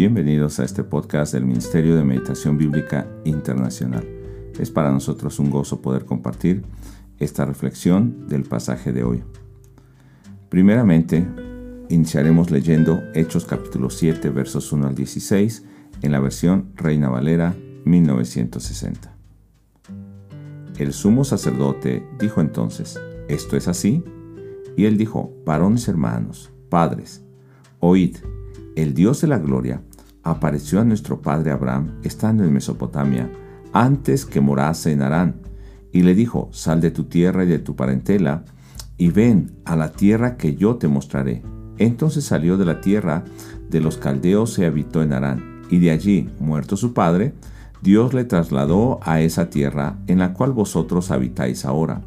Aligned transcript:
Bienvenidos 0.00 0.58
a 0.58 0.64
este 0.64 0.82
podcast 0.82 1.34
del 1.34 1.44
Ministerio 1.44 1.94
de 1.94 2.04
Meditación 2.04 2.56
Bíblica 2.56 3.06
Internacional. 3.26 4.02
Es 4.58 4.70
para 4.70 4.90
nosotros 4.90 5.38
un 5.38 5.50
gozo 5.50 5.82
poder 5.82 6.06
compartir 6.06 6.62
esta 7.18 7.44
reflexión 7.44 8.26
del 8.26 8.44
pasaje 8.44 8.92
de 8.92 9.04
hoy. 9.04 9.22
Primeramente, 10.48 11.28
iniciaremos 11.90 12.50
leyendo 12.50 13.02
Hechos 13.12 13.44
capítulo 13.44 13.90
7 13.90 14.30
versos 14.30 14.72
1 14.72 14.86
al 14.86 14.94
16 14.94 15.66
en 16.00 16.12
la 16.12 16.20
versión 16.20 16.72
Reina 16.76 17.10
Valera 17.10 17.54
1960. 17.84 19.14
El 20.78 20.94
sumo 20.94 21.24
sacerdote 21.24 22.06
dijo 22.18 22.40
entonces, 22.40 22.98
¿esto 23.28 23.54
es 23.54 23.68
así? 23.68 24.02
Y 24.78 24.86
él 24.86 24.96
dijo, 24.96 25.30
varones 25.44 25.88
hermanos, 25.88 26.50
padres, 26.70 27.22
oíd, 27.80 28.16
el 28.76 28.94
Dios 28.94 29.20
de 29.20 29.26
la 29.26 29.38
gloria 29.38 29.82
apareció 30.22 30.80
a 30.80 30.84
nuestro 30.84 31.20
padre 31.20 31.50
Abraham 31.50 31.98
estando 32.02 32.44
en 32.44 32.52
Mesopotamia, 32.52 33.30
antes 33.72 34.26
que 34.26 34.40
morase 34.40 34.92
en 34.92 35.02
Harán, 35.02 35.36
y 35.92 36.02
le 36.02 36.14
dijo, 36.14 36.48
sal 36.52 36.80
de 36.80 36.90
tu 36.90 37.04
tierra 37.04 37.44
y 37.44 37.48
de 37.48 37.58
tu 37.58 37.76
parentela, 37.76 38.44
y 38.96 39.10
ven 39.10 39.52
a 39.64 39.76
la 39.76 39.92
tierra 39.92 40.36
que 40.36 40.56
yo 40.56 40.76
te 40.76 40.88
mostraré. 40.88 41.42
Entonces 41.78 42.24
salió 42.24 42.56
de 42.56 42.64
la 42.64 42.80
tierra 42.80 43.24
de 43.68 43.80
los 43.80 43.96
caldeos 43.96 44.58
y 44.58 44.64
habitó 44.64 45.02
en 45.02 45.12
Harán, 45.12 45.62
y 45.70 45.78
de 45.78 45.90
allí, 45.90 46.28
muerto 46.38 46.76
su 46.76 46.92
padre, 46.92 47.34
Dios 47.82 48.12
le 48.12 48.24
trasladó 48.24 49.00
a 49.02 49.20
esa 49.20 49.48
tierra 49.48 49.96
en 50.06 50.18
la 50.18 50.34
cual 50.34 50.52
vosotros 50.52 51.10
habitáis 51.10 51.64
ahora, 51.64 52.02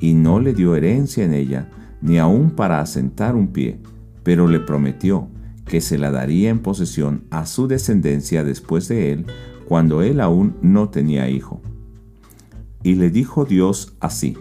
y 0.00 0.14
no 0.14 0.40
le 0.40 0.54
dio 0.54 0.74
herencia 0.74 1.24
en 1.24 1.34
ella, 1.34 1.68
ni 2.00 2.18
aun 2.18 2.50
para 2.52 2.80
asentar 2.80 3.36
un 3.36 3.48
pie, 3.48 3.78
pero 4.22 4.48
le 4.48 4.60
prometió 4.60 5.28
que 5.70 5.80
se 5.80 5.98
la 5.98 6.10
daría 6.10 6.50
en 6.50 6.58
posesión 6.58 7.22
a 7.30 7.46
su 7.46 7.68
descendencia 7.68 8.42
después 8.42 8.88
de 8.88 9.12
él, 9.12 9.26
cuando 9.68 10.02
él 10.02 10.20
aún 10.20 10.56
no 10.62 10.88
tenía 10.88 11.30
hijo. 11.30 11.62
Y 12.82 12.96
le 12.96 13.08
dijo 13.08 13.44
Dios 13.44 13.94
así, 14.00 14.36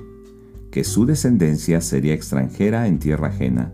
que 0.71 0.83
su 0.83 1.05
descendencia 1.05 1.81
sería 1.81 2.15
extranjera 2.15 2.87
en 2.87 2.97
tierra 2.97 3.27
ajena, 3.27 3.73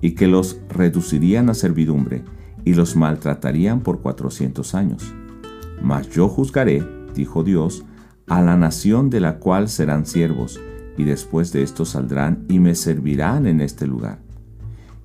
y 0.00 0.12
que 0.12 0.26
los 0.26 0.58
reducirían 0.70 1.50
a 1.50 1.54
servidumbre, 1.54 2.24
y 2.64 2.72
los 2.72 2.96
maltratarían 2.96 3.80
por 3.80 4.00
cuatrocientos 4.00 4.74
años. 4.74 5.12
Mas 5.82 6.08
yo 6.08 6.26
juzgaré, 6.30 6.82
dijo 7.14 7.44
Dios, 7.44 7.84
a 8.26 8.40
la 8.40 8.56
nación 8.56 9.10
de 9.10 9.20
la 9.20 9.40
cual 9.40 9.68
serán 9.68 10.06
siervos, 10.06 10.58
y 10.96 11.04
después 11.04 11.52
de 11.52 11.64
esto 11.64 11.84
saldrán 11.84 12.46
y 12.48 12.60
me 12.60 12.74
servirán 12.74 13.46
en 13.46 13.60
este 13.60 13.86
lugar 13.86 14.24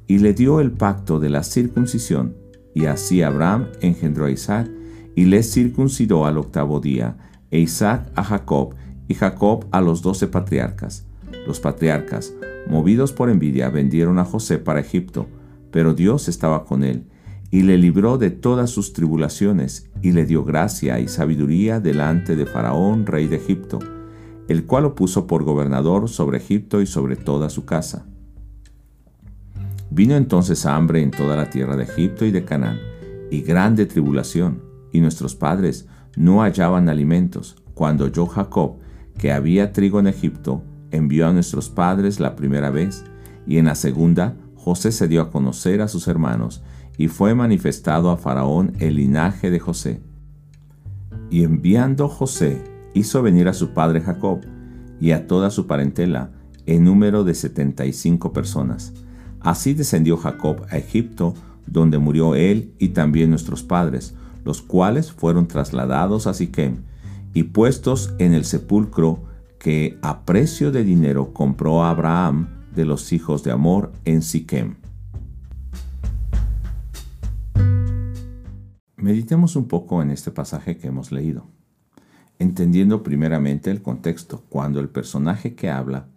y 0.09 0.17
le 0.17 0.33
dio 0.33 0.59
el 0.59 0.71
pacto 0.71 1.19
de 1.19 1.29
la 1.29 1.43
circuncisión, 1.43 2.35
y 2.73 2.87
así 2.87 3.21
Abraham 3.21 3.67
engendró 3.79 4.25
a 4.25 4.31
Isaac, 4.31 4.67
y 5.15 5.25
le 5.25 5.43
circuncidó 5.43 6.25
al 6.25 6.39
octavo 6.39 6.79
día, 6.79 7.15
e 7.51 7.59
Isaac 7.59 8.11
a 8.15 8.23
Jacob, 8.23 8.73
y 9.07 9.13
Jacob 9.13 9.67
a 9.71 9.81
los 9.81 10.01
doce 10.01 10.25
patriarcas. 10.25 11.05
Los 11.45 11.59
patriarcas, 11.59 12.33
movidos 12.67 13.13
por 13.13 13.29
envidia, 13.29 13.69
vendieron 13.69 14.17
a 14.17 14.25
José 14.25 14.57
para 14.57 14.79
Egipto, 14.79 15.27
pero 15.69 15.93
Dios 15.93 16.27
estaba 16.27 16.65
con 16.65 16.83
él, 16.83 17.05
y 17.51 17.61
le 17.61 17.77
libró 17.77 18.17
de 18.17 18.31
todas 18.31 18.71
sus 18.71 18.93
tribulaciones, 18.93 19.91
y 20.01 20.13
le 20.13 20.25
dio 20.25 20.43
gracia 20.43 20.99
y 20.99 21.07
sabiduría 21.07 21.79
delante 21.79 22.35
de 22.35 22.47
Faraón, 22.47 23.05
rey 23.05 23.27
de 23.27 23.35
Egipto, 23.35 23.77
el 24.47 24.65
cual 24.65 24.83
lo 24.85 24.95
puso 24.95 25.27
por 25.27 25.43
gobernador 25.43 26.09
sobre 26.09 26.39
Egipto 26.39 26.81
y 26.81 26.87
sobre 26.87 27.15
toda 27.15 27.51
su 27.51 27.65
casa. 27.65 28.07
Vino 29.91 30.15
entonces 30.15 30.65
hambre 30.65 31.01
en 31.01 31.11
toda 31.11 31.35
la 31.35 31.49
tierra 31.49 31.75
de 31.75 31.83
Egipto 31.83 32.25
y 32.25 32.31
de 32.31 32.45
Canaán, 32.45 32.79
y 33.31 33.41
grande 33.41 33.85
tribulación, 33.85 34.63
y 34.91 35.01
nuestros 35.01 35.35
padres 35.35 35.87
no 36.15 36.41
hallaban 36.41 36.89
alimentos, 36.89 37.63
cuando 37.73 38.07
yo 38.07 38.25
Jacob, 38.25 38.77
que 39.17 39.31
había 39.31 39.73
trigo 39.73 39.99
en 39.99 40.07
Egipto, 40.07 40.63
envió 40.91 41.27
a 41.27 41.33
nuestros 41.33 41.69
padres 41.69 42.19
la 42.19 42.35
primera 42.35 42.69
vez, 42.69 43.03
y 43.47 43.57
en 43.57 43.65
la 43.65 43.75
segunda 43.75 44.35
José 44.55 44.91
se 44.91 45.07
dio 45.07 45.21
a 45.21 45.31
conocer 45.31 45.81
a 45.81 45.87
sus 45.87 46.07
hermanos, 46.07 46.63
y 46.97 47.07
fue 47.07 47.33
manifestado 47.33 48.11
a 48.11 48.17
Faraón 48.17 48.73
el 48.79 48.95
linaje 48.95 49.49
de 49.49 49.59
José. 49.59 50.01
Y 51.29 51.43
enviando 51.43 52.09
José, 52.09 52.61
hizo 52.93 53.21
venir 53.21 53.47
a 53.47 53.53
su 53.53 53.69
padre 53.73 54.01
Jacob, 54.01 54.41
y 54.99 55.11
a 55.11 55.27
toda 55.27 55.49
su 55.49 55.65
parentela, 55.65 56.31
en 56.65 56.83
número 56.83 57.23
de 57.23 57.33
setenta 57.33 57.85
y 57.85 57.93
cinco 57.93 58.33
personas, 58.33 58.93
Así 59.41 59.73
descendió 59.73 60.17
Jacob 60.17 60.65
a 60.69 60.77
Egipto, 60.77 61.33
donde 61.65 61.97
murió 61.97 62.35
él 62.35 62.73
y 62.79 62.89
también 62.89 63.29
nuestros 63.29 63.63
padres, 63.63 64.15
los 64.43 64.61
cuales 64.61 65.11
fueron 65.11 65.47
trasladados 65.47 66.27
a 66.27 66.33
Siquem 66.33 66.83
y 67.33 67.43
puestos 67.43 68.13
en 68.17 68.33
el 68.33 68.45
sepulcro 68.45 69.23
que 69.59 69.97
a 70.01 70.25
precio 70.25 70.71
de 70.71 70.83
dinero 70.83 71.33
compró 71.33 71.83
Abraham 71.83 72.47
de 72.73 72.85
los 72.85 73.11
hijos 73.13 73.43
de 73.43 73.51
Amor 73.51 73.91
en 74.05 74.21
Siquem. 74.21 74.75
Meditemos 78.95 79.55
un 79.55 79.67
poco 79.67 80.01
en 80.01 80.11
este 80.11 80.31
pasaje 80.31 80.77
que 80.77 80.87
hemos 80.87 81.11
leído, 81.11 81.45
entendiendo 82.37 83.01
primeramente 83.03 83.71
el 83.71 83.81
contexto, 83.81 84.43
cuando 84.49 84.79
el 84.79 84.89
personaje 84.89 85.55
que 85.55 85.69
habla 85.69 86.07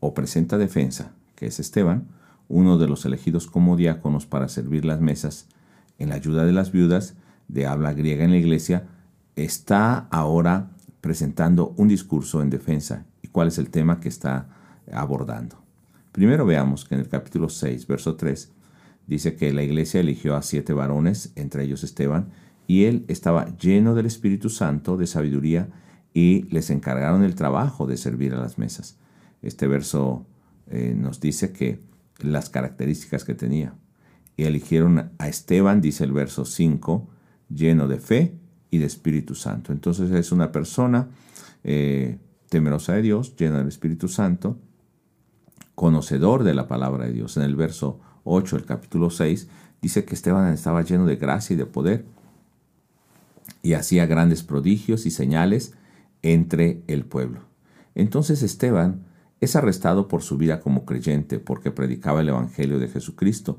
o 0.00 0.12
presenta 0.14 0.58
defensa, 0.58 1.12
que 1.36 1.46
es 1.46 1.60
Esteban, 1.60 2.08
uno 2.48 2.78
de 2.78 2.88
los 2.88 3.04
elegidos 3.04 3.46
como 3.46 3.76
diáconos 3.76 4.26
para 4.26 4.48
servir 4.48 4.84
las 4.84 5.00
mesas 5.00 5.48
en 5.98 6.10
la 6.10 6.16
ayuda 6.16 6.44
de 6.44 6.52
las 6.52 6.72
viudas 6.72 7.14
de 7.48 7.66
habla 7.66 7.92
griega 7.92 8.24
en 8.24 8.30
la 8.30 8.36
iglesia, 8.36 8.86
está 9.34 10.08
ahora 10.10 10.70
presentando 11.00 11.74
un 11.76 11.88
discurso 11.88 12.42
en 12.42 12.50
defensa. 12.50 13.06
¿Y 13.22 13.28
cuál 13.28 13.48
es 13.48 13.58
el 13.58 13.70
tema 13.70 14.00
que 14.00 14.08
está 14.08 14.48
abordando? 14.92 15.56
Primero 16.12 16.46
veamos 16.46 16.84
que 16.84 16.94
en 16.94 17.02
el 17.02 17.08
capítulo 17.08 17.48
6, 17.48 17.86
verso 17.86 18.16
3, 18.16 18.50
dice 19.06 19.36
que 19.36 19.52
la 19.52 19.62
iglesia 19.62 20.00
eligió 20.00 20.34
a 20.34 20.42
siete 20.42 20.72
varones, 20.72 21.32
entre 21.36 21.64
ellos 21.64 21.84
Esteban, 21.84 22.30
y 22.66 22.84
él 22.84 23.04
estaba 23.08 23.56
lleno 23.58 23.94
del 23.94 24.06
Espíritu 24.06 24.50
Santo, 24.50 24.96
de 24.96 25.06
sabiduría, 25.06 25.68
y 26.12 26.42
les 26.44 26.70
encargaron 26.70 27.22
el 27.22 27.34
trabajo 27.34 27.86
de 27.86 27.96
servir 27.96 28.34
a 28.34 28.40
las 28.40 28.58
mesas. 28.58 28.98
Este 29.42 29.66
verso 29.66 30.26
eh, 30.68 30.94
nos 30.96 31.20
dice 31.20 31.52
que 31.52 31.80
las 32.20 32.50
características 32.50 33.24
que 33.24 33.34
tenía. 33.34 33.74
Y 34.36 34.44
eligieron 34.44 35.12
a 35.18 35.28
Esteban, 35.28 35.80
dice 35.80 36.04
el 36.04 36.12
verso 36.12 36.44
5, 36.44 37.08
lleno 37.48 37.88
de 37.88 37.98
fe 37.98 38.34
y 38.70 38.78
de 38.78 38.86
Espíritu 38.86 39.34
Santo. 39.34 39.72
Entonces 39.72 40.10
es 40.10 40.32
una 40.32 40.52
persona 40.52 41.08
eh, 41.64 42.18
temerosa 42.48 42.94
de 42.94 43.02
Dios, 43.02 43.34
llena 43.36 43.58
del 43.58 43.68
Espíritu 43.68 44.08
Santo, 44.08 44.58
conocedor 45.74 46.44
de 46.44 46.54
la 46.54 46.68
palabra 46.68 47.06
de 47.06 47.12
Dios. 47.12 47.36
En 47.36 47.42
el 47.42 47.56
verso 47.56 48.00
8, 48.24 48.56
el 48.56 48.64
capítulo 48.64 49.10
6, 49.10 49.48
dice 49.80 50.04
que 50.04 50.14
Esteban 50.14 50.52
estaba 50.52 50.82
lleno 50.82 51.06
de 51.06 51.16
gracia 51.16 51.54
y 51.54 51.56
de 51.56 51.66
poder 51.66 52.04
y 53.62 53.74
hacía 53.74 54.06
grandes 54.06 54.42
prodigios 54.42 55.06
y 55.06 55.10
señales 55.10 55.74
entre 56.22 56.82
el 56.86 57.04
pueblo. 57.04 57.40
Entonces 57.94 58.42
Esteban 58.42 59.06
es 59.40 59.56
arrestado 59.56 60.08
por 60.08 60.22
su 60.22 60.36
vida 60.36 60.60
como 60.60 60.84
creyente, 60.84 61.38
porque 61.38 61.70
predicaba 61.70 62.20
el 62.20 62.30
Evangelio 62.30 62.78
de 62.78 62.88
Jesucristo, 62.88 63.58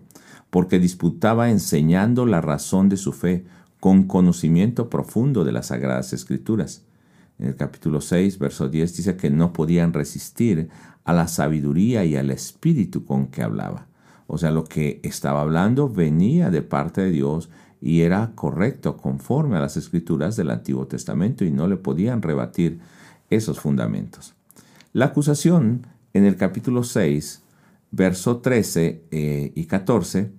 porque 0.49 0.79
disputaba 0.79 1.49
enseñando 1.49 2.25
la 2.25 2.41
razón 2.41 2.89
de 2.89 2.97
su 2.97 3.13
fe 3.13 3.45
con 3.79 4.03
conocimiento 4.03 4.89
profundo 4.89 5.43
de 5.43 5.51
las 5.51 5.67
Sagradas 5.67 6.13
Escrituras. 6.13 6.83
En 7.39 7.47
el 7.47 7.55
capítulo 7.55 8.01
6, 8.01 8.39
verso 8.39 8.69
10 8.69 8.97
dice 8.97 9.15
que 9.15 9.29
no 9.29 9.53
podían 9.53 9.93
resistir 9.93 10.69
a 11.03 11.13
la 11.13 11.27
sabiduría 11.27 12.03
y 12.03 12.15
al 12.15 12.31
espíritu 12.31 13.05
con 13.05 13.27
que 13.27 13.43
hablaba. 13.43 13.87
O 14.25 14.37
sea, 14.37 14.51
lo 14.51 14.63
que 14.63 14.99
estaba 15.03 15.41
hablando 15.41 15.87
venía 15.87 16.49
de 16.49 16.63
parte 16.63 17.01
de 17.01 17.11
Dios 17.11 17.49
y 17.79 18.01
era 18.01 18.31
correcto 18.33 18.97
conforme 18.97 19.57
a 19.57 19.61
las 19.61 19.77
escrituras 19.77 20.35
del 20.35 20.49
Antiguo 20.49 20.87
Testamento 20.87 21.45
y 21.45 21.51
no 21.51 21.67
le 21.67 21.77
podían 21.77 22.21
rebatir 22.21 22.79
esos 23.29 23.59
fundamentos. 23.59 24.36
La 24.97 25.05
acusación 25.05 25.85
en 26.13 26.25
el 26.25 26.37
capítulo 26.37 26.83
6, 26.83 27.43
verso 27.91 28.37
13 28.37 29.03
eh, 29.11 29.51
y 29.53 29.65
14, 29.65 30.31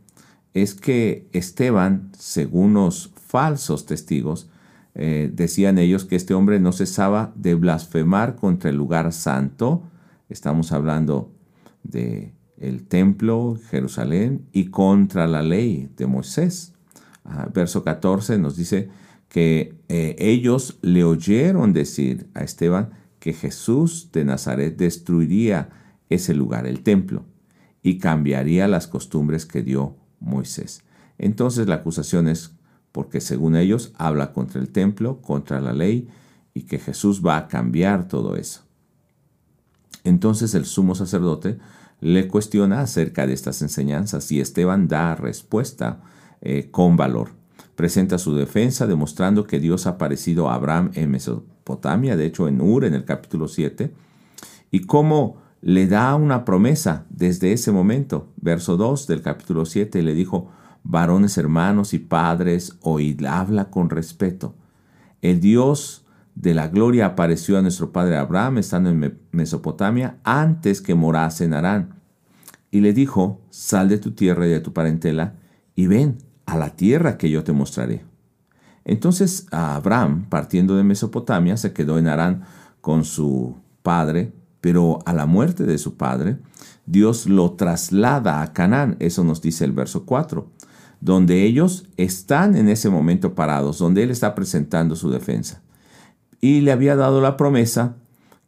es 0.53 0.75
que 0.75 1.29
Esteban, 1.33 2.11
según 2.19 2.75
los 2.75 3.13
falsos 3.25 3.87
testigos, 3.87 4.51
eh, 4.97 5.31
decían 5.33 5.79
ellos 5.79 6.05
que 6.05 6.17
este 6.17 6.35
hombre 6.35 6.59
no 6.59 6.73
cesaba 6.73 7.33
de 7.37 7.55
blasfemar 7.55 8.35
contra 8.35 8.71
el 8.71 8.75
lugar 8.75 9.13
santo, 9.13 9.85
estamos 10.29 10.73
hablando 10.73 11.31
de 11.85 12.33
el 12.57 12.83
templo, 12.83 13.57
Jerusalén, 13.71 14.49
y 14.51 14.71
contra 14.71 15.29
la 15.29 15.43
ley 15.43 15.89
de 15.97 16.09
Moisés. 16.09 16.75
verso 17.55 17.85
14 17.85 18.39
nos 18.39 18.57
dice 18.57 18.89
que 19.29 19.77
eh, 19.89 20.17
ellos 20.19 20.81
le 20.83 21.05
oyeron 21.05 21.73
decir 21.73 22.27
a 22.35 22.43
Esteban 22.43 23.07
que 23.19 23.33
Jesús 23.33 24.11
de 24.13 24.25
Nazaret 24.25 24.77
destruiría 24.77 25.71
ese 26.09 26.35
lugar, 26.35 26.67
el 26.67 26.83
templo, 26.83 27.25
y 27.83 27.99
cambiaría 27.99 28.69
las 28.69 28.87
costumbres 28.87 29.47
que 29.47 29.63
dio 29.63 29.97
Moisés. 30.21 30.83
Entonces 31.19 31.67
la 31.67 31.77
acusación 31.77 32.29
es 32.29 32.53
porque 32.93 33.21
según 33.21 33.57
ellos 33.57 33.93
habla 33.97 34.33
contra 34.33 34.61
el 34.61 34.71
templo, 34.71 35.21
contra 35.21 35.61
la 35.61 35.73
ley, 35.73 36.09
y 36.55 36.63
que 36.63 36.79
Jesús 36.79 37.25
va 37.25 37.37
a 37.37 37.49
cambiar 37.49 38.09
todo 38.09 38.37
eso. 38.37 38.63
Entonces 40.05 40.55
el 40.55 40.65
sumo 40.65 40.95
sacerdote 40.95 41.59
le 42.01 42.29
cuestiona 42.29 42.81
acerca 42.81 43.27
de 43.27 43.33
estas 43.33 43.63
enseñanzas 43.63 44.31
y 44.33 44.41
Esteban 44.41 44.89
da 44.89 45.15
respuesta 45.15 46.01
eh, 46.41 46.69
con 46.71 46.97
valor. 46.97 47.31
Presenta 47.75 48.19
su 48.19 48.35
defensa 48.35 48.87
demostrando 48.87 49.45
que 49.45 49.61
Dios 49.61 49.87
ha 49.87 49.91
aparecido 49.91 50.49
a 50.49 50.55
Abraham 50.55 50.91
en 50.95 51.11
Mesopotamia, 51.11 51.58
de 52.17 52.27
hecho 52.27 52.49
en 52.49 52.61
Ur 52.61 52.85
en 52.85 52.95
el 52.95 53.05
capítulo 53.05 53.49
7, 53.49 53.93
y 54.71 54.81
cómo 54.81 55.37
le 55.61 55.87
da 55.87 56.15
una 56.15 56.45
promesa 56.45 57.05
desde 57.11 57.53
ese 57.53 57.73
momento. 57.73 58.29
Verso 58.37 58.77
2 58.77 59.07
del 59.07 59.23
capítulo 59.23 59.65
7 59.65 60.03
le 60.03 60.15
dijo, 60.15 60.51
varones 60.85 61.37
hermanos 61.39 61.95
y 61.95 61.99
padres, 61.99 62.79
oíd, 62.81 63.25
habla 63.25 63.71
con 63.71 63.91
respeto. 63.91 64.55
El 65.21 65.41
Dios 65.41 66.05
de 66.35 66.55
la 66.55 66.69
gloria 66.69 67.07
apareció 67.07 67.59
a 67.59 67.63
nuestro 67.63 67.91
padre 67.91 68.17
Abraham 68.17 68.59
estando 68.59 68.91
en 68.91 69.19
Mesopotamia 69.33 70.19
antes 70.23 70.81
que 70.81 70.95
morase 70.95 71.45
en 71.45 71.55
Harán. 71.55 71.95
Y 72.71 72.81
le 72.81 72.93
dijo, 72.93 73.41
sal 73.51 73.89
de 73.89 73.99
tu 73.99 74.13
tierra 74.13 74.47
y 74.47 74.51
de 74.51 74.61
tu 74.61 74.73
parentela 74.73 75.35
y 75.75 75.87
ven 75.87 76.19
a 76.47 76.57
la 76.57 76.77
tierra 76.77 77.19
que 77.19 77.31
yo 77.31 77.43
te 77.43 77.53
mostraré. 77.53 78.08
Entonces 78.89 79.47
Abraham, 79.51 80.27
partiendo 80.29 80.75
de 80.75 80.83
Mesopotamia, 80.83 81.57
se 81.57 81.73
quedó 81.73 81.99
en 81.99 82.09
Harán 82.09 82.43
con 82.81 83.05
su 83.05 83.57
padre, 83.83 84.33
pero 84.63 84.99
a 85.05 85.13
la 85.13 85.27
muerte 85.27 85.65
de 85.65 85.77
su 85.77 85.97
padre, 85.97 86.39
Dios 86.87 87.27
lo 87.27 87.53
traslada 87.53 88.41
a 88.41 88.55
Canaán, 88.55 88.97
eso 88.99 89.25
nos 89.25 89.43
dice 89.43 89.67
el 89.67 89.73
verso 89.73 90.07
4, 90.07 90.51
donde 91.01 91.45
ellos 91.45 91.87
están 91.99 92.57
en 92.57 92.71
ese 92.71 92.89
momento 92.89 93.35
parados, 93.35 93.79
donde 93.79 94.03
Él 94.03 94.11
está 94.11 94.35
presentando 94.35 94.97
su 94.97 95.11
defensa. 95.11 95.61
Y 96.41 96.63
le 96.63 96.73
había 96.73 96.97
dado 96.97 97.21
la 97.21 97.37
promesa 97.37 97.97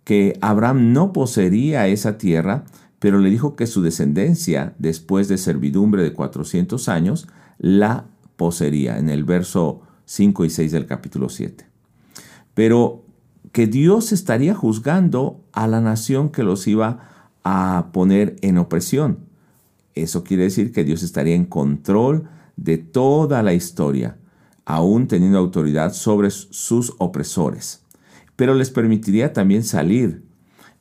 que 0.04 0.38
Abraham 0.40 0.94
no 0.94 1.12
poseería 1.12 1.87
esa 1.87 2.16
tierra, 2.16 2.64
pero 2.98 3.19
le 3.19 3.28
dijo 3.28 3.56
que 3.56 3.66
su 3.66 3.82
descendencia, 3.82 4.75
después 4.78 5.28
de 5.28 5.37
servidumbre 5.37 6.02
de 6.02 6.14
400 6.14 6.88
años, 6.88 7.28
la 7.58 8.06
poseería, 8.37 8.98
en 8.98 9.10
el 9.10 9.25
verso 9.25 9.82
5 10.11 10.45
y 10.45 10.51
6 10.51 10.73
del 10.73 10.87
capítulo 10.87 11.29
7. 11.29 11.67
Pero 12.55 13.05
que 13.53 13.69
Dios 13.69 14.11
estaría 14.11 14.57
juzgando 14.57 15.41
a 15.53 15.69
la 15.69 15.81
nación 15.81 16.31
que 16.31 16.43
los 16.43 16.67
iba 16.67 17.29
a 17.45 17.91
poner 17.93 18.35
en 18.43 18.59
opresión. 18.59 19.21
Eso 19.95 20.25
quiere 20.25 20.43
decir 20.43 20.73
que 20.73 20.83
Dios 20.83 21.05
estaría 21.05 21.37
en 21.37 21.45
control 21.45 22.29
de 22.57 22.77
toda 22.77 23.45
la 23.45 23.55
historia 23.55 24.17
aún 24.65 25.07
teniendo 25.07 25.39
autoridad 25.39 25.93
sobre 25.93 26.31
sus 26.31 26.93
opresores. 26.99 27.85
Pero 28.35 28.55
les 28.55 28.71
permitiría 28.71 29.33
también 29.33 29.62
salir 29.62 30.25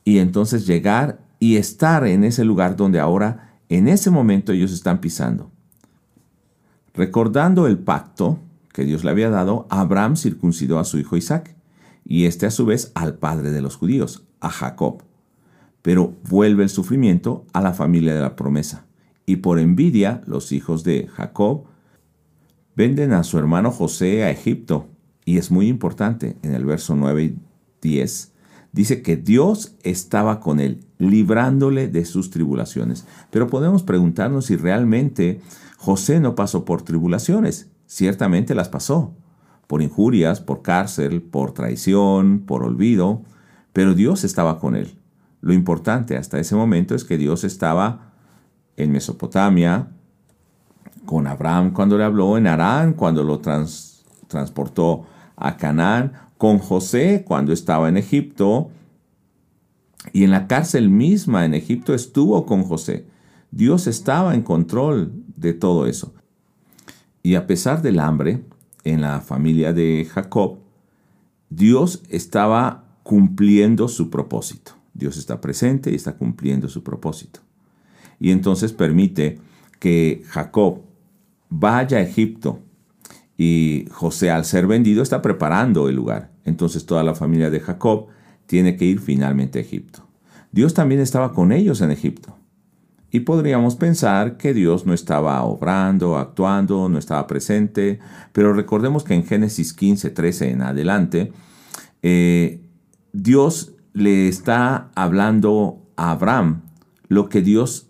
y 0.02 0.18
entonces 0.18 0.66
llegar 0.66 1.20
y 1.38 1.54
estar 1.54 2.04
en 2.04 2.24
ese 2.24 2.44
lugar 2.44 2.74
donde 2.74 2.98
ahora, 2.98 3.54
en 3.68 3.86
ese 3.86 4.10
momento, 4.10 4.50
ellos 4.50 4.72
están 4.72 5.00
pisando. 5.00 5.52
Recordando 6.94 7.68
el 7.68 7.78
pacto 7.78 8.40
que 8.80 8.86
Dios 8.86 9.04
le 9.04 9.10
había 9.10 9.28
dado, 9.28 9.66
Abraham 9.68 10.16
circuncidó 10.16 10.78
a 10.78 10.84
su 10.84 10.98
hijo 10.98 11.18
Isaac, 11.18 11.54
y 12.02 12.24
este 12.24 12.46
a 12.46 12.50
su 12.50 12.64
vez 12.64 12.92
al 12.94 13.18
padre 13.18 13.50
de 13.50 13.60
los 13.60 13.76
judíos, 13.76 14.24
a 14.40 14.48
Jacob. 14.48 15.02
Pero 15.82 16.14
vuelve 16.30 16.62
el 16.62 16.70
sufrimiento 16.70 17.44
a 17.52 17.60
la 17.60 17.74
familia 17.74 18.14
de 18.14 18.22
la 18.22 18.36
promesa, 18.36 18.86
y 19.26 19.36
por 19.36 19.58
envidia 19.58 20.22
los 20.26 20.52
hijos 20.52 20.82
de 20.82 21.08
Jacob 21.08 21.66
Venden 22.80 23.12
a 23.12 23.24
su 23.24 23.38
hermano 23.38 23.70
José 23.70 24.24
a 24.24 24.30
Egipto. 24.30 24.88
Y 25.26 25.36
es 25.36 25.50
muy 25.50 25.68
importante, 25.68 26.38
en 26.42 26.54
el 26.54 26.64
verso 26.64 26.96
9 26.96 27.24
y 27.24 27.38
10, 27.82 28.32
dice 28.72 29.02
que 29.02 29.16
Dios 29.16 29.76
estaba 29.82 30.40
con 30.40 30.60
él, 30.60 30.80
librándole 30.96 31.88
de 31.88 32.06
sus 32.06 32.30
tribulaciones. 32.30 33.06
Pero 33.30 33.48
podemos 33.48 33.82
preguntarnos 33.82 34.46
si 34.46 34.56
realmente 34.56 35.42
José 35.76 36.20
no 36.20 36.34
pasó 36.34 36.64
por 36.64 36.80
tribulaciones. 36.80 37.68
Ciertamente 37.90 38.54
las 38.54 38.68
pasó, 38.68 39.16
por 39.66 39.82
injurias, 39.82 40.40
por 40.40 40.62
cárcel, 40.62 41.22
por 41.22 41.50
traición, 41.50 42.44
por 42.46 42.62
olvido, 42.62 43.22
pero 43.72 43.94
Dios 43.94 44.22
estaba 44.22 44.60
con 44.60 44.76
él. 44.76 44.96
Lo 45.40 45.52
importante 45.52 46.16
hasta 46.16 46.38
ese 46.38 46.54
momento 46.54 46.94
es 46.94 47.02
que 47.02 47.18
Dios 47.18 47.42
estaba 47.42 48.12
en 48.76 48.92
Mesopotamia, 48.92 49.88
con 51.04 51.26
Abraham 51.26 51.72
cuando 51.72 51.98
le 51.98 52.04
habló, 52.04 52.38
en 52.38 52.46
Arán 52.46 52.92
cuando 52.92 53.24
lo 53.24 53.40
transportó 53.40 55.06
a 55.34 55.56
Canaán, 55.56 56.12
con 56.38 56.60
José 56.60 57.24
cuando 57.26 57.52
estaba 57.52 57.88
en 57.88 57.96
Egipto, 57.96 58.70
y 60.12 60.22
en 60.22 60.30
la 60.30 60.46
cárcel 60.46 60.90
misma 60.90 61.44
en 61.44 61.54
Egipto 61.54 61.92
estuvo 61.92 62.46
con 62.46 62.62
José. 62.62 63.08
Dios 63.50 63.88
estaba 63.88 64.36
en 64.36 64.42
control 64.42 65.12
de 65.34 65.54
todo 65.54 65.88
eso. 65.88 66.14
Y 67.22 67.34
a 67.34 67.46
pesar 67.46 67.82
del 67.82 68.00
hambre 68.00 68.42
en 68.84 69.00
la 69.00 69.20
familia 69.20 69.72
de 69.72 70.06
Jacob, 70.10 70.58
Dios 71.50 72.02
estaba 72.08 72.84
cumpliendo 73.02 73.88
su 73.88 74.10
propósito. 74.10 74.72
Dios 74.94 75.16
está 75.16 75.40
presente 75.40 75.90
y 75.90 75.94
está 75.94 76.16
cumpliendo 76.16 76.68
su 76.68 76.82
propósito. 76.82 77.40
Y 78.18 78.30
entonces 78.30 78.72
permite 78.72 79.38
que 79.78 80.22
Jacob 80.28 80.82
vaya 81.48 81.98
a 81.98 82.02
Egipto. 82.02 82.60
Y 83.36 83.86
José 83.90 84.30
al 84.30 84.44
ser 84.44 84.66
vendido 84.66 85.02
está 85.02 85.22
preparando 85.22 85.88
el 85.88 85.96
lugar. 85.96 86.30
Entonces 86.44 86.84
toda 86.84 87.02
la 87.02 87.14
familia 87.14 87.50
de 87.50 87.60
Jacob 87.60 88.08
tiene 88.46 88.76
que 88.76 88.84
ir 88.84 89.00
finalmente 89.00 89.58
a 89.58 89.62
Egipto. 89.62 90.06
Dios 90.52 90.74
también 90.74 91.00
estaba 91.00 91.32
con 91.32 91.52
ellos 91.52 91.80
en 91.80 91.90
Egipto. 91.90 92.36
Y 93.10 93.20
podríamos 93.20 93.76
pensar 93.76 94.36
que 94.36 94.54
Dios 94.54 94.86
no 94.86 94.94
estaba 94.94 95.42
obrando, 95.42 96.16
actuando, 96.16 96.88
no 96.88 96.98
estaba 96.98 97.26
presente, 97.26 97.98
pero 98.32 98.52
recordemos 98.52 99.02
que 99.02 99.14
en 99.14 99.24
Génesis 99.24 99.72
15, 99.72 100.10
13 100.10 100.50
en 100.50 100.62
adelante, 100.62 101.32
eh, 102.02 102.60
Dios 103.12 103.74
le 103.92 104.28
está 104.28 104.90
hablando 104.94 105.82
a 105.96 106.12
Abraham 106.12 106.62
lo 107.08 107.28
que 107.28 107.42
Dios 107.42 107.88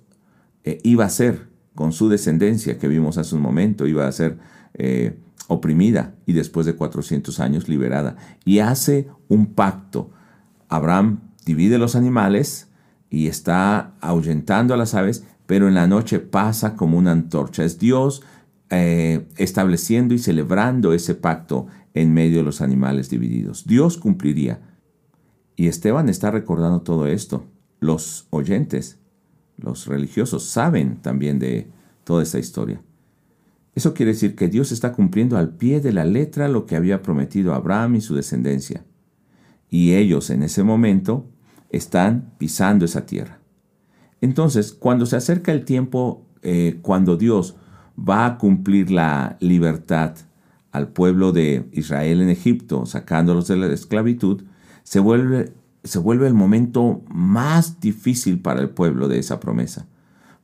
eh, 0.64 0.80
iba 0.82 1.04
a 1.04 1.08
hacer 1.08 1.48
con 1.74 1.92
su 1.92 2.08
descendencia 2.08 2.78
que 2.78 2.88
vimos 2.88 3.18
hace 3.18 3.34
un 3.34 3.42
momento, 3.42 3.86
iba 3.86 4.06
a 4.06 4.12
ser 4.12 4.38
eh, 4.74 5.18
oprimida 5.48 6.14
y 6.26 6.32
después 6.32 6.64
de 6.64 6.74
400 6.74 7.40
años 7.40 7.68
liberada. 7.68 8.16
Y 8.44 8.60
hace 8.60 9.08
un 9.28 9.54
pacto. 9.54 10.10
Abraham 10.68 11.20
divide 11.44 11.78
los 11.78 11.96
animales 11.96 12.69
y 13.10 13.26
está 13.26 13.94
ahuyentando 14.00 14.72
a 14.72 14.76
las 14.76 14.94
aves, 14.94 15.24
pero 15.46 15.68
en 15.68 15.74
la 15.74 15.86
noche 15.86 16.20
pasa 16.20 16.76
como 16.76 16.96
una 16.96 17.12
antorcha. 17.12 17.64
Es 17.64 17.78
Dios 17.78 18.22
eh, 18.70 19.26
estableciendo 19.36 20.14
y 20.14 20.18
celebrando 20.18 20.92
ese 20.92 21.14
pacto 21.14 21.66
en 21.92 22.14
medio 22.14 22.38
de 22.38 22.44
los 22.44 22.60
animales 22.60 23.10
divididos. 23.10 23.66
Dios 23.66 23.98
cumpliría. 23.98 24.60
Y 25.56 25.66
Esteban 25.66 26.08
está 26.08 26.30
recordando 26.30 26.82
todo 26.82 27.06
esto. 27.06 27.44
Los 27.80 28.28
oyentes 28.30 29.00
los 29.62 29.86
religiosos 29.86 30.44
saben 30.44 30.96
también 31.02 31.38
de 31.38 31.68
toda 32.04 32.22
esta 32.22 32.38
historia. 32.38 32.82
Eso 33.74 33.94
quiere 33.94 34.12
decir 34.12 34.34
que 34.34 34.48
Dios 34.48 34.72
está 34.72 34.92
cumpliendo 34.92 35.36
al 35.36 35.54
pie 35.54 35.80
de 35.80 35.92
la 35.92 36.04
letra 36.04 36.48
lo 36.48 36.66
que 36.66 36.76
había 36.76 37.02
prometido 37.02 37.52
a 37.52 37.56
Abraham 37.56 37.96
y 37.96 38.00
su 38.00 38.14
descendencia. 38.14 38.84
Y 39.68 39.94
ellos 39.94 40.30
en 40.30 40.42
ese 40.42 40.62
momento 40.62 41.26
están 41.70 42.32
pisando 42.38 42.84
esa 42.84 43.06
tierra. 43.06 43.38
Entonces, 44.20 44.72
cuando 44.72 45.06
se 45.06 45.16
acerca 45.16 45.52
el 45.52 45.64
tiempo, 45.64 46.26
eh, 46.42 46.78
cuando 46.82 47.16
Dios 47.16 47.56
va 47.98 48.26
a 48.26 48.38
cumplir 48.38 48.90
la 48.90 49.36
libertad 49.40 50.14
al 50.72 50.88
pueblo 50.88 51.32
de 51.32 51.68
Israel 51.72 52.20
en 52.20 52.28
Egipto, 52.28 52.86
sacándolos 52.86 53.48
de 53.48 53.56
la 53.56 53.66
esclavitud, 53.66 54.42
se 54.82 55.00
vuelve 55.00 55.52
se 55.84 55.98
vuelve 55.98 56.26
el 56.26 56.34
momento 56.34 57.02
más 57.08 57.80
difícil 57.80 58.40
para 58.40 58.60
el 58.60 58.70
pueblo 58.70 59.08
de 59.08 59.18
esa 59.18 59.40
promesa, 59.40 59.86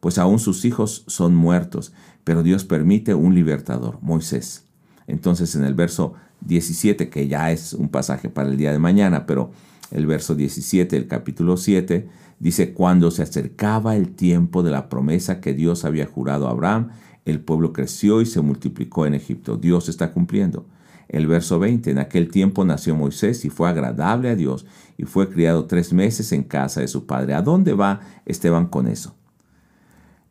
pues 0.01 0.19
aún 0.19 0.39
sus 0.39 0.65
hijos 0.65 1.05
son 1.07 1.35
muertos, 1.35 1.93
pero 2.25 2.43
Dios 2.43 2.65
permite 2.65 3.15
un 3.15 3.35
libertador, 3.35 3.99
Moisés. 4.03 4.65
Entonces 5.07 5.55
en 5.55 5.65
el 5.65 5.75
verso 5.75 6.15
17, 6.41 7.09
que 7.09 7.29
ya 7.29 7.51
es 7.51 7.73
un 7.73 7.89
pasaje 7.89 8.29
para 8.29 8.49
el 8.49 8.57
día 8.57 8.73
de 8.73 8.79
mañana, 8.79 9.27
pero 9.27 9.51
el 9.91 10.07
verso 10.07 10.35
17 10.35 10.97
del 10.97 11.09
capítulo 11.09 11.57
7 11.57 12.09
dice, 12.39 12.73
cuando 12.73 13.11
se 13.11 13.23
acercaba 13.23 13.97
el 13.97 14.11
tiempo 14.11 14.63
de 14.63 14.71
la 14.71 14.89
promesa 14.89 15.41
que 15.41 15.55
Dios 15.55 15.85
había 15.85 16.07
jurado 16.07 16.49
a 16.49 16.51
Abraham, 16.51 16.91
el 17.25 17.41
pueblo 17.41 17.73
creció 17.73 18.21
y 18.21 18.27
se 18.27 18.41
multiplicó 18.41 19.07
en 19.07 19.15
Egipto. 19.15 19.57
Dios 19.57 19.89
está 19.89 20.13
cumpliendo. 20.13 20.67
El 21.09 21.27
verso 21.27 21.59
20, 21.59 21.91
en 21.91 21.99
aquel 21.99 22.31
tiempo 22.31 22.65
nació 22.65 22.97
Moisés 22.97 23.45
y 23.45 23.51
fue 23.51 23.69
agradable 23.69 24.29
a 24.29 24.37
Dios 24.37 24.67
y 24.99 25.05
fue 25.05 25.29
criado 25.29 25.67
tres 25.67 25.93
meses 25.93 26.33
en 26.33 26.43
casa 26.43 26.81
de 26.81 26.89
su 26.89 27.07
padre. 27.07 27.35
¿A 27.35 27.43
dónde 27.43 27.75
va 27.75 28.01
Esteban 28.25 28.67
con 28.67 28.89
eso? 28.89 29.15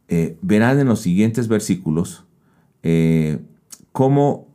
Eh, 0.07 0.37
verán 0.41 0.79
en 0.79 0.87
los 0.87 0.99
siguientes 0.99 1.47
versículos 1.47 2.25
eh, 2.83 3.39
cómo 3.91 4.47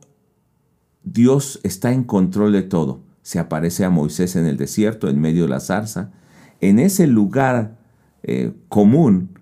Dios 1.03 1.59
está 1.63 1.91
en 1.91 2.03
control 2.03 2.53
de 2.53 2.61
todo. 2.61 3.01
Se 3.21 3.39
aparece 3.39 3.85
a 3.85 3.89
Moisés 3.89 4.35
en 4.35 4.45
el 4.45 4.57
desierto, 4.57 5.09
en 5.09 5.19
medio 5.19 5.43
de 5.43 5.49
la 5.49 5.59
zarza. 5.59 6.11
En 6.59 6.79
ese 6.79 7.07
lugar 7.07 7.77
eh, 8.23 8.53
común, 8.69 9.39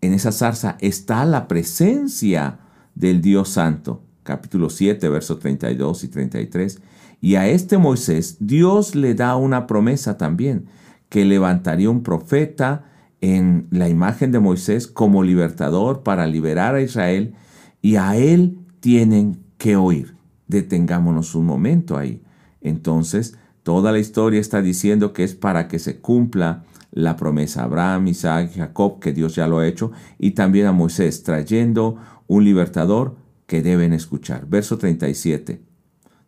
en 0.00 0.12
esa 0.12 0.32
zarza, 0.32 0.76
está 0.80 1.24
la 1.24 1.48
presencia 1.48 2.60
del 2.94 3.20
Dios 3.20 3.50
Santo. 3.50 4.02
Capítulo 4.22 4.70
7, 4.70 5.08
versos 5.08 5.38
32 5.40 6.04
y 6.04 6.08
33. 6.08 6.80
Y 7.20 7.36
a 7.36 7.48
este 7.48 7.78
Moisés 7.78 8.36
Dios 8.40 8.94
le 8.94 9.14
da 9.14 9.36
una 9.36 9.66
promesa 9.66 10.16
también, 10.16 10.66
que 11.08 11.24
levantaría 11.24 11.90
un 11.90 12.02
profeta 12.02 12.86
en 13.20 13.68
la 13.70 13.88
imagen 13.88 14.32
de 14.32 14.40
Moisés 14.40 14.88
como 14.88 15.22
libertador 15.22 16.02
para 16.02 16.26
liberar 16.26 16.74
a 16.74 16.82
Israel 16.82 17.34
y 17.80 17.96
a 17.96 18.16
él 18.16 18.58
tienen 18.80 19.38
que 19.56 19.76
oír. 19.76 20.16
Detengámonos 20.48 21.36
un 21.36 21.46
momento 21.46 21.96
ahí. 21.96 22.20
Entonces, 22.62 23.36
toda 23.62 23.92
la 23.92 23.98
historia 23.98 24.40
está 24.40 24.62
diciendo 24.62 25.12
que 25.12 25.24
es 25.24 25.34
para 25.34 25.68
que 25.68 25.78
se 25.78 26.00
cumpla 26.00 26.64
la 26.90 27.16
promesa 27.16 27.62
a 27.62 27.64
Abraham, 27.64 28.08
Isaac, 28.08 28.52
Jacob, 28.54 29.00
que 29.00 29.12
Dios 29.12 29.34
ya 29.34 29.46
lo 29.46 29.58
ha 29.58 29.66
hecho, 29.66 29.92
y 30.18 30.32
también 30.32 30.66
a 30.66 30.72
Moisés, 30.72 31.22
trayendo 31.22 31.96
un 32.26 32.44
libertador 32.44 33.16
que 33.46 33.62
deben 33.62 33.92
escuchar. 33.92 34.46
Verso 34.46 34.78
37 34.78 35.62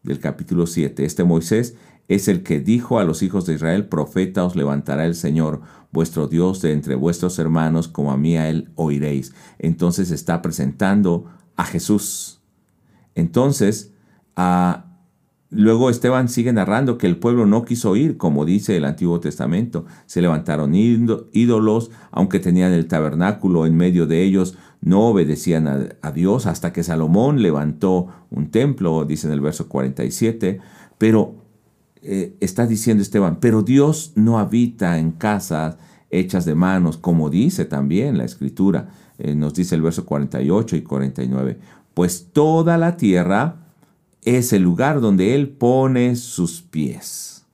del 0.03 0.19
capítulo 0.21 0.67
7. 0.67 1.05
Este 1.05 1.25
Moisés 1.25 1.77
es 2.09 2.29
el 2.29 2.43
que 2.43 2.61
dijo 2.61 2.99
a 2.99 3.05
los 3.05 3.23
hijos 3.23 3.47
de 3.47 3.55
Israel, 3.55 3.89
profeta 3.89 4.45
os 4.45 4.57
levantará 4.57 5.07
el 5.07 5.15
Señor, 5.15 5.63
vuestro 5.91 6.29
Dios, 6.29 6.61
de 6.61 6.73
entre 6.73 6.95
vuestros 6.95 7.39
hermanos, 7.39 7.89
como 7.89 8.13
a 8.13 8.17
mí 8.17 8.37
a 8.37 8.49
él 8.49 8.71
oiréis. 8.75 9.35
Entonces 9.59 10.11
está 10.11 10.43
presentando 10.43 11.27
a 11.57 11.65
Jesús. 11.65 12.43
Entonces, 13.15 13.93
a, 14.37 14.94
luego 15.55 15.91
Esteban 15.91 16.29
sigue 16.29 16.53
narrando 16.53 16.99
que 16.99 17.07
el 17.07 17.17
pueblo 17.17 17.47
no 17.47 17.65
quiso 17.65 17.91
oír, 17.91 18.17
como 18.17 18.45
dice 18.45 18.77
el 18.77 18.85
Antiguo 18.85 19.21
Testamento. 19.21 19.87
Se 20.07 20.21
levantaron 20.21 20.75
ídolos, 20.75 21.91
aunque 22.11 22.41
tenían 22.41 22.73
el 22.73 22.87
tabernáculo 22.87 23.67
en 23.67 23.77
medio 23.77 24.07
de 24.07 24.23
ellos, 24.23 24.57
no 24.81 25.07
obedecían 25.09 25.97
a, 26.03 26.13
Dios 26.13 26.47
hasta 26.47 26.73
que 26.73 26.83
Salomón 26.83 27.41
levantó 27.41 28.09
un 28.31 28.51
templo, 28.51 29.05
dice 29.07 29.27
en 29.27 29.33
el 29.33 29.41
verso 29.41 29.69
47, 29.69 30.61
pero 30.99 31.37
eh, 32.03 32.37
está 32.41 32.67
diciendo 32.67 33.03
Esteban, 33.03 33.39
pero 33.41 33.63
Dios 33.63 34.13
no 34.15 34.39
habita 34.39 34.99
en 34.99 35.13
casas 35.13 35.79
hechas 36.11 36.45
de 36.45 36.55
manos, 36.55 36.99
como 36.99 37.31
dice 37.31 37.65
también 37.65 38.19
la 38.19 38.25
escritura, 38.25 38.91
eh, 39.19 39.35
nos 39.35 39.55
dice 39.55 39.75
el 39.75 39.83
verso 39.83 40.05
48 40.05 40.77
y 40.77 40.83
49, 40.83 41.59
pues 41.95 42.31
toda 42.33 42.77
la 42.77 42.97
tierra 42.99 43.64
es 44.25 44.53
el 44.53 44.63
lugar 44.63 45.01
donde 45.01 45.35
Él 45.35 45.49
pone 45.49 46.17
sus 46.17 46.63
pies. 46.63 47.45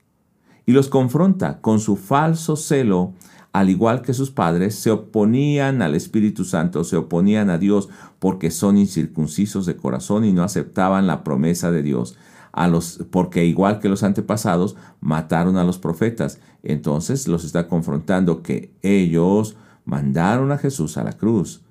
Y 0.65 0.71
los 0.71 0.89
confronta 0.89 1.59
con 1.59 1.79
su 1.79 1.95
falso 1.95 2.55
celo 2.55 3.13
al 3.53 3.69
igual 3.69 4.01
que 4.01 4.13
sus 4.13 4.31
padres, 4.31 4.75
se 4.75 4.91
oponían 4.91 5.81
al 5.81 5.93
Espíritu 5.93 6.45
Santo, 6.45 6.83
se 6.85 6.95
oponían 6.95 7.49
a 7.49 7.57
Dios 7.57 7.89
porque 8.19 8.49
son 8.49 8.77
incircuncisos 8.77 9.65
de 9.65 9.75
corazón 9.75 10.23
y 10.23 10.31
no 10.31 10.43
aceptaban 10.43 11.05
la 11.05 11.23
promesa 11.23 11.71
de 11.71 11.83
Dios. 11.83 12.17
A 12.53 12.67
los, 12.67 13.05
porque 13.11 13.45
igual 13.45 13.79
que 13.79 13.89
los 13.89 14.03
antepasados, 14.03 14.75
mataron 14.99 15.57
a 15.57 15.63
los 15.63 15.77
profetas. 15.77 16.39
Entonces 16.63 17.27
los 17.27 17.43
está 17.43 17.67
confrontando 17.67 18.41
que 18.41 18.71
ellos 18.81 19.55
mandaron 19.85 20.51
a 20.51 20.57
Jesús 20.57 20.97
a 20.97 21.03
la 21.03 21.13
cruz. 21.13 21.61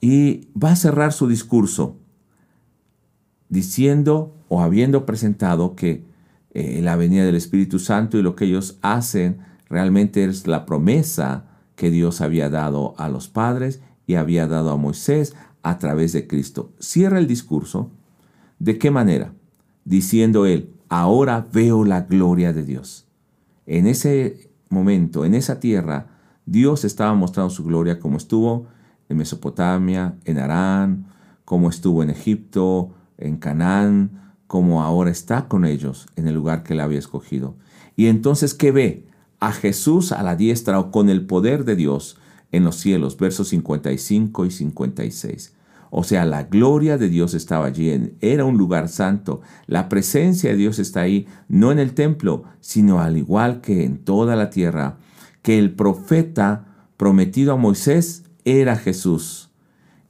Y 0.00 0.48
va 0.56 0.72
a 0.72 0.76
cerrar 0.76 1.12
su 1.12 1.26
discurso 1.26 1.96
diciendo 3.48 4.34
o 4.48 4.62
habiendo 4.62 5.06
presentado 5.06 5.74
que 5.76 6.04
eh, 6.52 6.80
la 6.82 6.96
venida 6.96 7.24
del 7.24 7.36
Espíritu 7.36 7.78
Santo 7.78 8.18
y 8.18 8.22
lo 8.22 8.34
que 8.34 8.46
ellos 8.46 8.78
hacen 8.82 9.48
Realmente 9.68 10.24
es 10.24 10.46
la 10.46 10.64
promesa 10.66 11.44
que 11.76 11.90
Dios 11.90 12.20
había 12.20 12.48
dado 12.48 12.94
a 12.98 13.08
los 13.08 13.28
padres 13.28 13.80
y 14.06 14.14
había 14.14 14.46
dado 14.46 14.70
a 14.70 14.76
Moisés 14.76 15.34
a 15.62 15.78
través 15.78 16.12
de 16.12 16.26
Cristo. 16.26 16.72
Cierra 16.78 17.18
el 17.18 17.26
discurso. 17.26 17.90
¿De 18.58 18.78
qué 18.78 18.90
manera? 18.90 19.32
Diciendo 19.84 20.46
él, 20.46 20.72
ahora 20.88 21.46
veo 21.52 21.84
la 21.84 22.02
gloria 22.02 22.52
de 22.52 22.64
Dios. 22.64 23.06
En 23.66 23.86
ese 23.86 24.50
momento, 24.70 25.24
en 25.24 25.34
esa 25.34 25.60
tierra, 25.60 26.06
Dios 26.46 26.84
estaba 26.84 27.14
mostrando 27.14 27.50
su 27.50 27.64
gloria 27.64 28.00
como 28.00 28.16
estuvo 28.16 28.66
en 29.08 29.18
Mesopotamia, 29.18 30.16
en 30.24 30.38
Arán, 30.38 31.06
como 31.44 31.68
estuvo 31.68 32.02
en 32.02 32.10
Egipto, 32.10 32.94
en 33.18 33.36
Canaán, 33.36 34.34
como 34.46 34.82
ahora 34.82 35.10
está 35.10 35.48
con 35.48 35.64
ellos 35.64 36.06
en 36.16 36.26
el 36.26 36.34
lugar 36.34 36.62
que 36.62 36.72
él 36.72 36.80
había 36.80 36.98
escogido. 36.98 37.56
Y 37.96 38.06
entonces, 38.06 38.54
¿qué 38.54 38.72
ve? 38.72 39.08
a 39.40 39.52
Jesús 39.52 40.12
a 40.12 40.22
la 40.22 40.36
diestra 40.36 40.78
o 40.78 40.90
con 40.90 41.08
el 41.08 41.26
poder 41.26 41.64
de 41.64 41.76
Dios 41.76 42.16
en 42.50 42.64
los 42.64 42.76
cielos, 42.76 43.16
versos 43.18 43.48
55 43.48 44.46
y 44.46 44.50
56. 44.50 45.54
O 45.90 46.04
sea, 46.04 46.24
la 46.24 46.44
gloria 46.44 46.98
de 46.98 47.08
Dios 47.08 47.34
estaba 47.34 47.66
allí, 47.66 48.14
era 48.20 48.44
un 48.44 48.58
lugar 48.58 48.88
santo. 48.88 49.40
La 49.66 49.88
presencia 49.88 50.50
de 50.50 50.56
Dios 50.56 50.78
está 50.78 51.00
ahí, 51.02 51.26
no 51.48 51.72
en 51.72 51.78
el 51.78 51.94
templo, 51.94 52.44
sino 52.60 53.00
al 53.00 53.16
igual 53.16 53.60
que 53.60 53.84
en 53.84 53.98
toda 53.98 54.36
la 54.36 54.50
tierra, 54.50 54.98
que 55.40 55.58
el 55.58 55.72
profeta 55.72 56.66
prometido 56.96 57.52
a 57.52 57.56
Moisés 57.56 58.24
era 58.44 58.76
Jesús, 58.76 59.50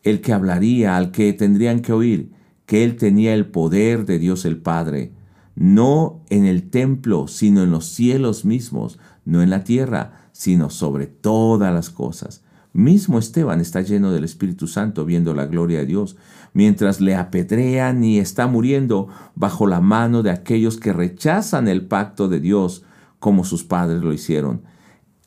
el 0.02 0.20
que 0.20 0.32
hablaría, 0.32 0.96
al 0.96 1.12
que 1.12 1.32
tendrían 1.32 1.80
que 1.80 1.92
oír, 1.92 2.32
que 2.68 2.84
él 2.84 2.96
tenía 2.96 3.32
el 3.32 3.46
poder 3.46 4.04
de 4.04 4.18
Dios 4.18 4.44
el 4.44 4.58
Padre, 4.58 5.12
no 5.54 6.20
en 6.28 6.44
el 6.44 6.68
templo, 6.68 7.26
sino 7.26 7.62
en 7.62 7.70
los 7.70 7.86
cielos 7.86 8.44
mismos, 8.44 8.98
no 9.24 9.40
en 9.40 9.48
la 9.48 9.64
tierra, 9.64 10.28
sino 10.32 10.68
sobre 10.68 11.06
todas 11.06 11.72
las 11.72 11.88
cosas. 11.88 12.44
Mismo 12.74 13.18
Esteban 13.18 13.62
está 13.62 13.80
lleno 13.80 14.12
del 14.12 14.24
Espíritu 14.24 14.66
Santo 14.66 15.06
viendo 15.06 15.32
la 15.32 15.46
gloria 15.46 15.78
de 15.78 15.86
Dios, 15.86 16.18
mientras 16.52 17.00
le 17.00 17.14
apedrean 17.14 18.04
y 18.04 18.18
está 18.18 18.46
muriendo 18.46 19.08
bajo 19.34 19.66
la 19.66 19.80
mano 19.80 20.22
de 20.22 20.30
aquellos 20.30 20.76
que 20.76 20.92
rechazan 20.92 21.68
el 21.68 21.86
pacto 21.86 22.28
de 22.28 22.38
Dios 22.38 22.84
como 23.18 23.44
sus 23.44 23.64
padres 23.64 24.02
lo 24.02 24.12
hicieron. 24.12 24.60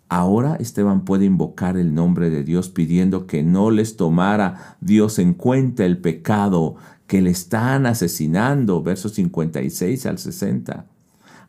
Ahora 0.09 0.57
Esteban 0.59 1.05
puede 1.05 1.25
invocar 1.25 1.75
el 1.77 1.95
nombre 1.95 2.29
de 2.29 2.43
Dios 2.43 2.69
pidiendo 2.69 3.25
que 3.25 3.43
no 3.43 3.71
les 3.71 3.95
tomara 3.95 4.77
Dios 4.81 5.17
en 5.17 5.33
cuenta 5.33 5.85
el 5.85 5.97
pecado 5.97 6.75
que 7.11 7.21
le 7.21 7.29
están 7.29 7.87
asesinando, 7.87 8.81
versos 8.81 9.15
56 9.15 10.05
al 10.05 10.17
60. 10.17 10.85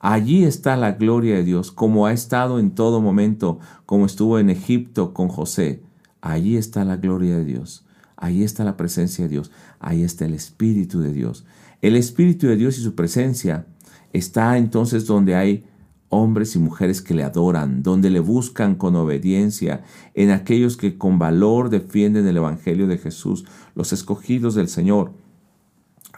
Allí 0.01 0.43
está 0.43 0.77
la 0.77 0.91
gloria 0.91 1.37
de 1.37 1.45
Dios, 1.45 1.71
como 1.71 2.07
ha 2.07 2.13
estado 2.13 2.59
en 2.59 2.73
todo 2.73 3.01
momento, 3.01 3.61
como 3.87 4.07
estuvo 4.07 4.41
en 4.41 4.51
Egipto 4.51 5.15
con 5.15 5.29
José. 5.29 5.81
Allí 6.21 6.57
está 6.57 6.85
la 6.85 6.97
gloria 6.97 7.37
de 7.37 7.45
Dios. 7.45 7.85
Allí 8.17 8.43
está 8.43 8.65
la 8.65 8.77
presencia 8.77 9.27
de 9.27 9.29
Dios. 9.29 9.53
Ahí 9.79 10.03
está 10.03 10.25
el 10.25 10.35
Espíritu 10.35 10.99
de 10.99 11.13
Dios. 11.13 11.45
El 11.81 11.95
Espíritu 11.95 12.49
de 12.49 12.57
Dios 12.57 12.77
y 12.79 12.83
su 12.83 12.97
presencia 12.97 13.67
está 14.13 14.59
entonces 14.59 15.07
donde 15.07 15.37
hay 15.37 15.65
hombres 16.09 16.57
y 16.57 16.59
mujeres 16.59 17.03
que 17.03 17.15
le 17.15 17.23
adoran, 17.23 17.85
donde 17.85 18.11
le 18.11 18.19
buscan 18.19 18.75
con 18.75 18.97
obediencia, 18.97 19.85
en 20.15 20.31
aquellos 20.31 20.77
que 20.77 20.99
con 20.99 21.21
valor 21.21 21.71
defienden 21.71 22.27
el 22.27 22.39
Evangelio 22.39 22.89
de 22.89 22.99
Jesús, 22.99 23.45
los 23.77 23.93
escogidos 23.93 24.57
del 24.57 24.67
Señor, 24.67 25.13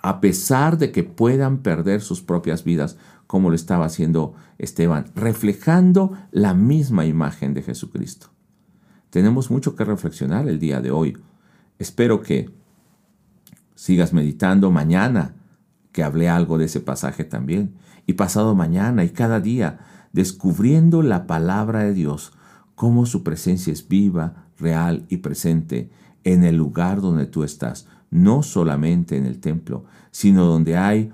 a 0.04 0.20
pesar 0.20 0.76
de 0.76 0.92
que 0.92 1.02
puedan 1.02 1.62
perder 1.62 2.02
sus 2.02 2.20
propias 2.20 2.62
vidas, 2.62 2.98
como 3.26 3.48
lo 3.48 3.56
estaba 3.56 3.86
haciendo 3.86 4.34
Esteban, 4.58 5.06
reflejando 5.14 6.12
la 6.30 6.52
misma 6.52 7.06
imagen 7.06 7.54
de 7.54 7.62
Jesucristo. 7.62 8.26
Tenemos 9.08 9.50
mucho 9.50 9.74
que 9.74 9.82
reflexionar 9.82 10.46
el 10.46 10.58
día 10.58 10.82
de 10.82 10.90
hoy. 10.90 11.16
Espero 11.78 12.20
que 12.20 12.50
sigas 13.74 14.12
meditando 14.12 14.70
mañana, 14.70 15.36
que 15.90 16.02
hablé 16.02 16.28
algo 16.28 16.58
de 16.58 16.66
ese 16.66 16.80
pasaje 16.80 17.24
también, 17.24 17.72
y 18.04 18.12
pasado 18.12 18.54
mañana 18.54 19.04
y 19.04 19.08
cada 19.08 19.40
día, 19.40 19.78
descubriendo 20.12 21.00
la 21.00 21.26
palabra 21.26 21.78
de 21.78 21.94
Dios, 21.94 22.34
cómo 22.74 23.06
su 23.06 23.22
presencia 23.22 23.72
es 23.72 23.88
viva, 23.88 24.48
real 24.58 25.06
y 25.08 25.16
presente 25.16 25.90
en 26.24 26.44
el 26.44 26.56
lugar 26.56 27.00
donde 27.00 27.24
tú 27.24 27.42
estás, 27.42 27.86
no 28.14 28.44
solamente 28.44 29.16
en 29.16 29.26
el 29.26 29.40
templo, 29.40 29.86
sino 30.12 30.44
donde 30.44 30.76
hay 30.76 31.12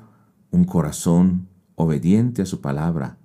un 0.50 0.64
corazón 0.64 1.48
obediente 1.74 2.42
a 2.42 2.46
su 2.46 2.60
palabra, 2.60 3.16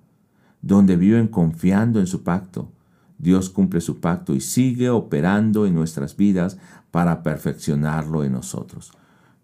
donde 0.62 0.96
viven 0.96 1.28
confiando 1.28 2.00
en 2.00 2.06
su 2.06 2.22
pacto. 2.22 2.72
Dios 3.18 3.50
cumple 3.50 3.82
su 3.82 4.00
pacto 4.00 4.34
y 4.34 4.40
sigue 4.40 4.88
operando 4.88 5.66
en 5.66 5.74
nuestras 5.74 6.16
vidas 6.16 6.56
para 6.90 7.22
perfeccionarlo 7.22 8.24
en 8.24 8.32
nosotros. 8.32 8.92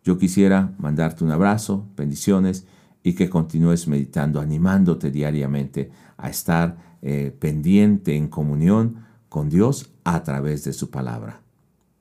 Yo 0.02 0.16
quisiera 0.16 0.72
mandarte 0.78 1.24
un 1.24 1.30
abrazo, 1.30 1.86
bendiciones 1.94 2.66
y 3.02 3.12
que 3.12 3.28
continúes 3.28 3.86
meditando, 3.86 4.40
animándote 4.40 5.10
diariamente 5.10 5.90
a 6.16 6.30
estar 6.30 6.78
eh, 7.02 7.36
pendiente 7.38 8.16
en 8.16 8.28
comunión 8.28 8.96
con 9.28 9.50
Dios 9.50 9.90
a 10.04 10.22
través 10.22 10.64
de 10.64 10.72
su 10.72 10.88
palabra. 10.88 11.42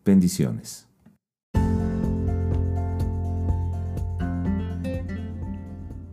Bendiciones. 0.05 0.90